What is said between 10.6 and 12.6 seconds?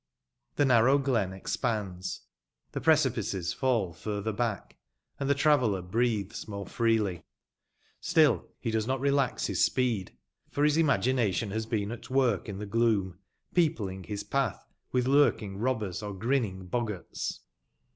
bis imagination bas been at work in